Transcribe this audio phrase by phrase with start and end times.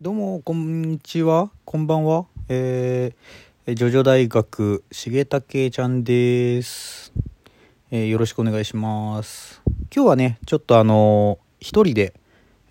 [0.00, 1.50] どうも、こんにちは。
[1.64, 2.26] こんばんは。
[2.48, 7.12] えー、ジョジョ大学、重武ちゃんです。
[7.90, 9.60] えー、よろしくお願いします。
[9.92, 12.14] 今日はね、ちょっとあのー、一人で、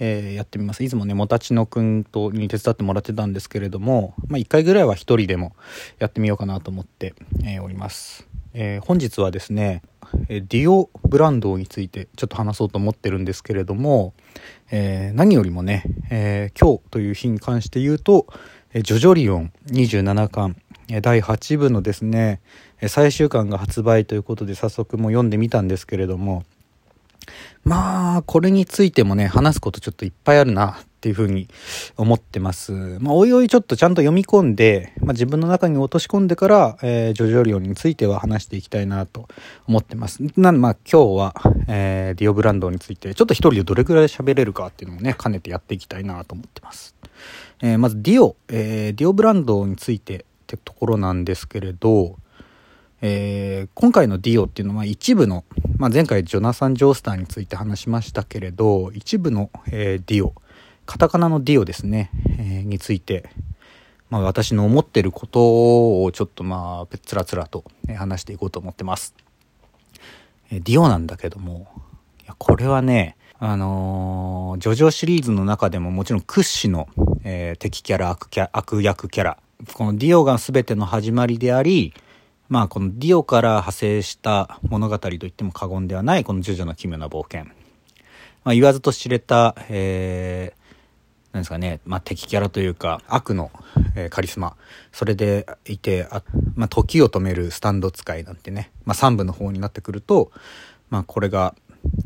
[0.00, 0.84] えー、やってみます。
[0.84, 5.56] いつもね、もたちのくんとに手伝ってもらってたんですけれども、まあ、一回ぐらいは一人でも
[5.98, 8.28] やってみようかなと思って、えおります。
[8.54, 9.82] え本日はですね、
[10.28, 14.14] えディオブランドについてちょっと話そうと思ってるんですけれども、
[14.70, 18.26] えー、何よりもね、えー、今日という日に関して言うと、
[18.72, 20.56] えジョジョリオン27巻、
[20.88, 22.40] え第8部のですね、
[22.80, 26.44] え最終巻が発売ということで早速もう読んでみたんですけれども、
[27.64, 31.48] まあ、これについてもね、話すことちょっといっぱいあるなっていうふうに
[31.98, 32.72] 思ってます。
[32.72, 39.28] まあ、おいおいちょっとちゃんと読み込んで、まあ、自分の中に落とし込んでから、えー、ジョジョリオンについては話していきたいなと
[39.68, 40.22] 思ってます。
[40.38, 41.34] なん、まあ、今日は、
[41.68, 46.94] えー、ディオ・ブランドーについて、ちょっと一人でどれくらい喋れるかっていうのもね、兼ねてやっていきたいなと思ってます。
[47.60, 52.16] えー、まず、ディオ、えー、ディオ・ブランドーについてってところなんですけれど、
[53.06, 55.44] えー、今回のディオっていうのは一部の、
[55.76, 60.32] まあ、前回ジョナサン・ジョースターについて話しましたけれど一部の、えー、ディオ
[60.86, 63.30] カタカナのディオですね、えー、について、
[64.10, 67.64] まあ、私の思ってることをちょっとまあつらつらと
[67.96, 69.14] 話していこうと思ってます。
[70.50, 71.66] えディオなんだけども
[72.22, 76.88] いやこれはねあのー、ジョジョシリーズの中でももちろん屈指の、
[77.24, 79.38] えー、敵キャラ悪キャ悪役キャラ
[79.72, 81.94] このディオが全ての始まりであり
[82.48, 87.50] まあこのディオから派生した物語といっても過言ではないこのジョジョの奇妙な冒険。
[88.44, 90.63] まあ言わずと知れた、えー、
[91.34, 93.50] なんですかね、まあ敵キャラというか悪の、
[93.96, 94.56] えー、カリスマ。
[94.92, 96.22] それでいて、あ
[96.54, 100.30] まあ時を止めるスタンド使いなんてね、まあ3部の方になってくると、
[100.90, 101.56] まあこれが、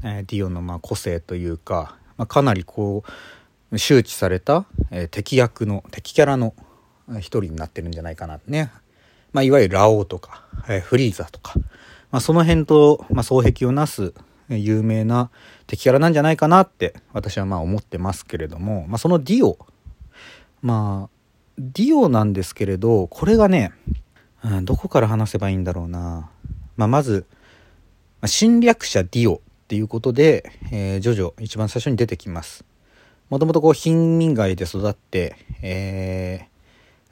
[0.02, 3.04] えー、ディオのまあ個性というか、まあかなりこ
[3.70, 6.54] う、周知された、えー、敵役の、敵キャラの
[7.18, 8.72] 一人になってるんじゃないかなね。
[9.34, 11.52] まあ、いわゆるラオウとか、えー、フリーザとか、
[12.10, 14.14] まあ、その辺と、まあ、双璧をなす
[14.48, 15.30] 有名な
[15.68, 19.58] 敵キャラなんじゃないかなって私はまあ思ってますけれども、まあ、そのディオ
[20.62, 21.10] まあ
[21.58, 23.72] ディオなんですけれどこれがね、
[24.42, 26.30] うん、どこから話せばいいんだろうな、
[26.76, 27.26] まあ、まず、
[28.24, 32.64] 侵略者ディオっていうことで、えー、ジョジョ一番最初に出てきます
[33.28, 36.58] もともとこう貧民街で育って、えー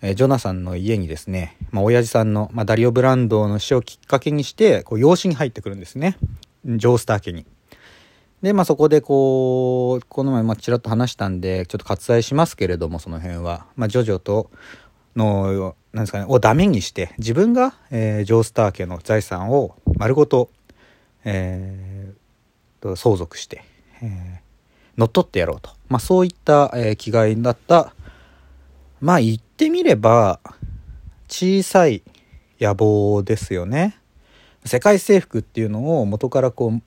[0.03, 6.19] ジョナサンの家にですね、まあ、親父さんの、まあ、ダリオ・ブランドの死をきっかけにして、こう、養子に入ってくるんですね。
[6.67, 7.47] ジョースター家に。
[8.47, 13.67] で、まあ、そこでこう、この前、まあ、ちらっと話したんで、ちょっと割愛しますけれども、その辺は。
[13.75, 14.53] まあ、ジョジョと、
[15.17, 20.49] の、なんですかね、をダメにして、自分が、えー、ジョースター家の財産を丸ごと、
[21.25, 23.65] えー、相続して、
[24.01, 24.41] えー、
[24.97, 25.71] 乗っ取ってやろうと。
[25.89, 27.95] まあ、そういった、えー、気概だった、
[29.01, 30.39] まあ言ってみれば
[31.29, 32.03] 小さい
[32.61, 33.99] 野望ですよね。
[34.65, 36.83] 世界征服っていうのを元からこう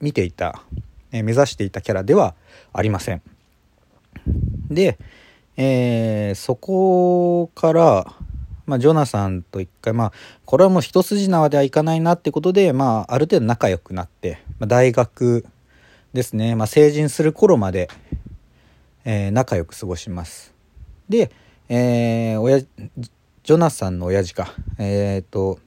[0.00, 0.62] 見ていた、
[1.14, 2.34] え、目指していたキャラでは
[2.72, 3.22] ありません。
[4.68, 4.98] で、
[5.56, 8.14] えー、そこから、
[8.66, 10.12] まあ、ジョナサンと一回まあ
[10.46, 15.44] これはもう一筋縄ではいかないなってことで、まあ、ある程度仲良くなって、まあ、大学
[16.12, 17.88] ですね、まあ、成人する頃まで、
[19.04, 20.52] えー、仲良く過ごします。
[21.08, 21.30] で、
[21.68, 25.58] えー、親ジョナサンの親父か、えっ、ー、と、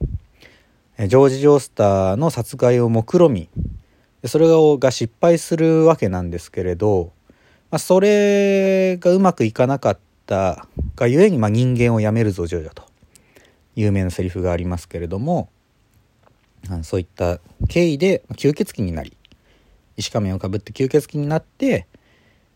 [0.98, 3.50] ジョージ・ジョースターの殺害を目論み、
[4.26, 4.48] それ
[4.80, 7.14] が失敗するわけなんですけれど、
[7.70, 12.84] まあ、それがうまくいかなかったがゆえに、まあ、人間をやめるぞ、ジョジョと。
[13.76, 15.50] 有名なセリフがありますけれども、
[16.82, 17.40] そういった
[17.70, 19.16] 経緯で吸血鬼になり、
[19.98, 21.86] 石仮面をかぶって吸血鬼になって、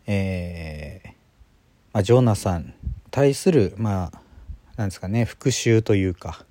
[0.06, 1.08] えー
[1.92, 2.74] まあ、ジョナサン
[3.10, 4.20] 対するまあ
[4.76, 6.44] なんですかね復讐というか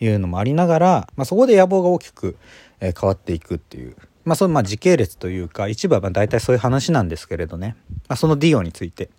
[0.00, 2.36] いうのもありながら、まあ、そこで野望が大きく、
[2.80, 3.96] 変わっていくっていう、
[4.28, 7.76] まあ、そのま時系列というか一部はまあ大体そういう話なんですけれどね、
[8.08, 9.10] まあ、そのディオについて。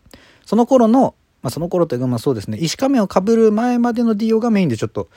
[0.45, 1.13] その頃の、
[1.43, 2.57] まあ、その頃というかまあそうですね。
[2.57, 5.09] 石仮面をかぶる前までのディオがメインでちょっと、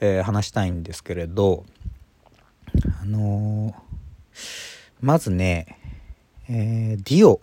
[0.00, 1.64] えー、話したいんですけれど
[3.00, 3.74] あのー、
[5.00, 5.78] まずね、
[6.48, 7.40] えー、ディオ。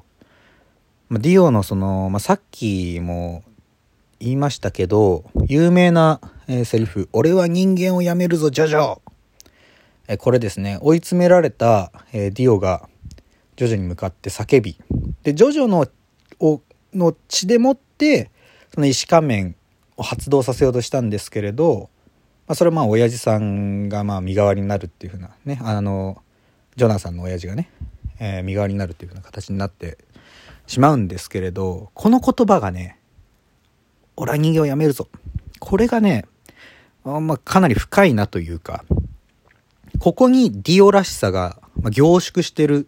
[1.10, 3.44] まディオのその、まあ、さっきも
[4.20, 9.00] 言いましたけど、有名な、えー、セリフ、俺は人間をやめるぞ、ジョジョ
[10.08, 12.90] え、これですね、追い詰められた、え、ディオが、
[13.56, 14.78] ジョジョに向かって叫び、
[15.24, 15.88] で、ジョジョの、
[16.40, 16.62] お
[16.94, 18.32] の血でもって、
[18.74, 19.56] その石仮面
[19.98, 21.90] を発動させようとしたんですけれど、
[22.48, 26.22] まあ、それはまあ、親父さんがまあ、身代わりになるっていうふうなね、あの、
[26.78, 27.70] ジョナサンの親父がね、
[28.20, 29.98] えー、身代わりになるっていうふうな形になって
[30.68, 33.00] しまうんですけれど、この言葉がね、
[34.16, 35.10] 俺は人間をやめるぞ。
[35.60, 36.26] これがね、
[37.04, 38.86] まあ、かなり深いなというか、
[40.00, 41.60] ここにディオらしさが
[41.92, 42.88] 凝縮してる。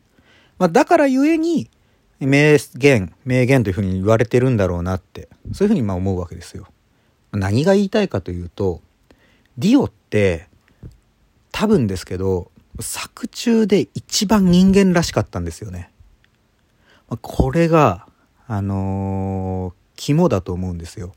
[0.57, 1.69] まあ、だからゆえに、
[2.19, 6.67] 名言、名言というふうに言われてるんだろうなって、そういうふうにまあ思うわけですよ。
[7.31, 8.81] 何が言いたいかというと、
[9.57, 10.47] ディオって
[11.51, 15.91] 多分ですけど、作中で一番人間らしかったんですよね。
[17.21, 18.07] これが、
[18.47, 21.13] あのー、肝だと思うんですよ。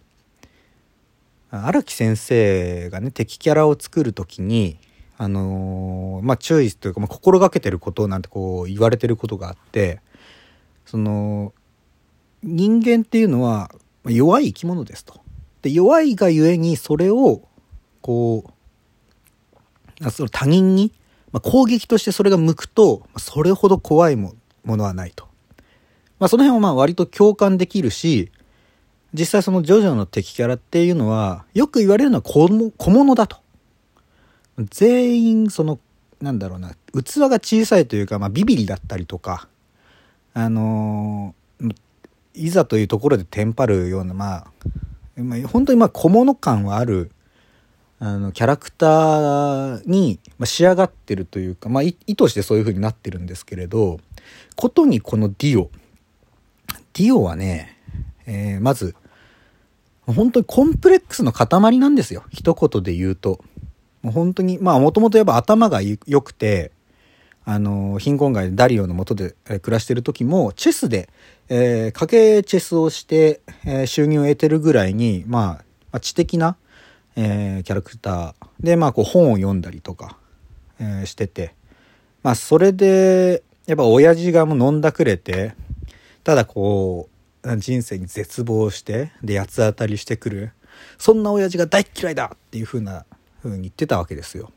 [1.50, 4.78] 荒木先生がね敵キャラを作る時に
[5.22, 10.00] あのー、まあ注意というか、まあ、心がけてることなんてこう言われてることがあって
[10.84, 11.52] その
[12.42, 13.70] 人間っていうのは
[14.04, 15.20] 弱い生き物ですと。
[15.62, 17.42] で弱いがゆえにそれを
[18.00, 18.52] こ
[20.00, 20.92] うその他人に、
[21.30, 24.34] まあ、攻撃としてそれが向くとそれほど怖いも
[24.64, 25.28] のはないと。
[26.18, 28.32] まあ、その辺はまあ割と共感できるし
[29.14, 33.41] 実際そのジョジョの敵キャラっていうのはよく言われるのは小物だと。
[34.58, 35.78] 全員その
[36.20, 39.48] なんだろうな器が小さいというか、まあ、ビビリだったりとか
[40.34, 41.74] あのー、
[42.34, 44.46] いざというところでテンパるようなまあ、
[45.16, 47.10] まあ、本当にまあ小物感はある
[47.98, 54.00] あのキャラクターに仕上がってるというか、まあ、意図してそういう風になってるんですけれど
[54.56, 55.70] ことにこのディオ
[56.94, 57.78] ディオはね、
[58.26, 58.94] えー、まず
[60.06, 63.42] 本当にコンプレックスの塊なんですよ一言で言うと。
[64.02, 66.72] もう本当にまあもともとやっぱ頭が良くて
[67.44, 71.08] あの貧困街ダリオのもとで暮らしてる時もチェスで、
[71.48, 76.56] えー、賭けチェスをして、えー、収入を得てるぐらいに、まあ、まあ、知的な、
[77.16, 80.16] えー、キャラクターで、まあ、こう本を読んだりとか、
[80.78, 81.54] えー、してて、
[82.22, 85.54] まあ、それでやっぱ親父がもう飲んだくれて
[86.24, 87.08] ただこ
[87.42, 90.52] う人生に絶望してで八つ当たりしてくる
[90.96, 93.04] そんな親父が大嫌いだっていう風な
[93.42, 94.50] 風に言ってたわけですよ。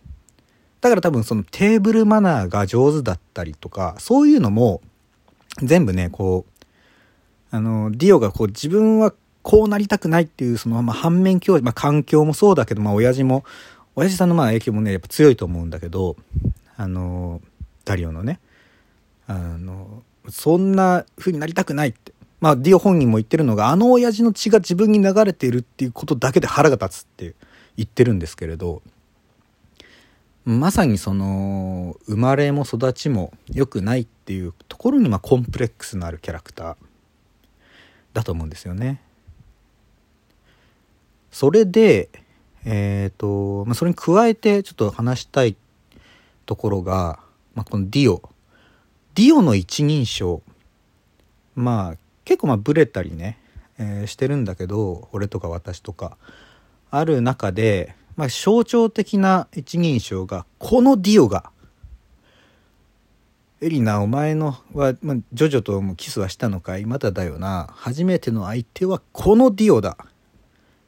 [0.81, 4.81] だから多分そのテーブルマナーが上手だったりとか、そういうのも
[5.57, 6.65] 全部ね、こう、
[7.49, 13.45] あの、ディオがこう自分はこうなりたくないっていうその、まあ、反面教師、まあ、環境もそうだけど、まあ、親父も、
[13.95, 16.17] 親父さんのまあ影響もね、やっぱ強いと思うんだけど、
[16.77, 17.41] あの、
[17.85, 18.39] ダリオのね、
[19.27, 22.13] あの、そんな風になりたくないって。
[22.41, 27.35] まあ、ディオ本人も言ってるのが、あの親父の血が自分に流れているっていうことだけで腹が立つっていう
[27.77, 28.81] 言ってるんですけれど、
[30.45, 36.75] まさにその生まれも育ちも良くないっていうところにまあコンプレックスのあるキャラクター
[38.13, 39.01] だと思うんですよね。
[41.31, 42.10] それで
[42.63, 45.56] えっ、ー、と、まあ、それに加えてちょっと話したい
[46.45, 47.19] ところが、
[47.56, 48.21] まあ、このディオ
[49.16, 50.42] ディオの一人称
[51.56, 53.39] まあ結構まあブレたりね、
[53.80, 56.18] えー、してるんだけど俺とか私とか
[56.91, 61.51] ある中でまあ、象徴的な一人称がこのディオが
[63.61, 66.85] エリナお前のは、まあ、ジョジョともキスはしたのかい？
[66.85, 67.67] まだだよな。
[67.71, 69.97] 初めての相手はこのディオだ、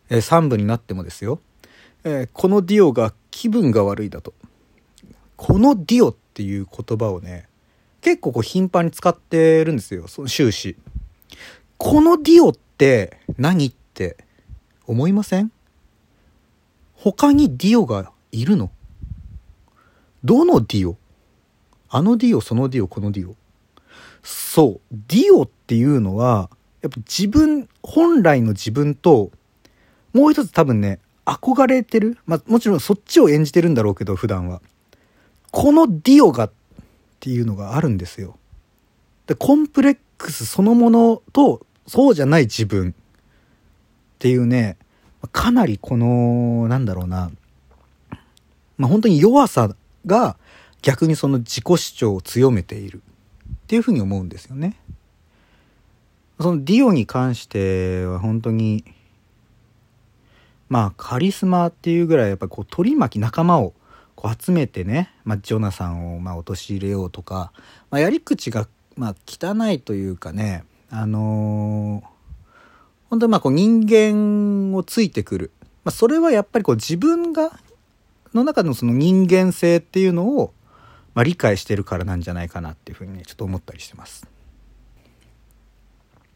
[0.09, 1.39] えー、3部になってもですよ、
[2.03, 4.33] えー、このディオが気分が悪いだと。
[5.35, 7.47] このディオっていう言葉をね
[8.01, 10.07] 結構こう頻繁に使ってるんですよ。
[10.07, 10.75] その終始。
[11.77, 14.17] このディオって何って
[14.85, 15.51] 思いません？
[16.97, 18.71] 他にディオがいるの？
[20.23, 20.97] どのディオ？
[21.89, 23.35] あのディオ、そのディオ、このディオ。
[24.23, 24.95] そう。
[25.07, 26.49] ディオっていうのは、
[26.81, 29.31] やっぱ自分、本来の自分と、
[30.11, 32.17] もう一つ多分ね、憧れてる。
[32.25, 34.61] まあ、もちろんそっちを演じてるんだろうけど、普段は。
[35.51, 36.51] このディオがっ
[37.19, 38.37] ていうのがあるんですよ。
[39.27, 42.93] で、コンプレックスそのものと、そうじゃない自分っ
[44.19, 44.77] ていうね、
[45.31, 47.31] かなりこの、なんだろうな、
[48.77, 50.37] まあ、本当に弱さが
[50.81, 54.75] 逆にその自己主張を強めているっていうふうに思うんですよね。
[56.39, 58.85] そのディオに関しては本当に
[60.69, 63.73] まあカリスマっていうぐらいやっぱこう取り巻き仲間を
[64.15, 67.51] こう集めてね、まあ、ジョナサンをまあ陥れようとか、
[67.89, 72.16] まあ、やり口がまあ汚いというかねあのー
[73.09, 75.51] 本当にまあこう人間をついてくる。
[75.83, 77.57] まあ、それはやっぱりこう自分が、
[78.33, 80.53] の中のその人間性っていうのを、
[81.13, 84.27] まあ、理解してるからなんじゃないかなっていうふうにね、ちょっと思ったりしてます。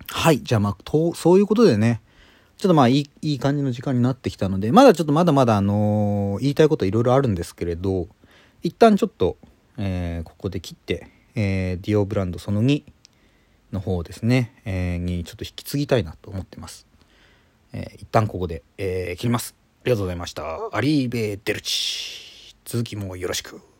[0.07, 0.41] はい。
[0.41, 2.01] じゃあまあ、と、そういうことでね、
[2.57, 8.07] ちょっとまあいい、いい感じの時間になってきたので、まだちょっとまだまだあのー、言いたいこといろいろあるんですけれど、
[8.63, 9.37] 一旦ちょっと、
[9.77, 12.83] えー、ここで切って、えー、ディオブランドその2、
[13.71, 16.85] の方ですね、えー、にちょっと引き継ぎたいなと思ってます。
[17.73, 19.55] えー、一旦ここで、えー、切ります。
[19.83, 20.69] ありがとうございました。
[20.71, 22.55] アリーベ・デルチ。
[22.65, 23.70] 続きもよろしく。